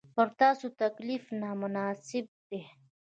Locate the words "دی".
2.49-2.61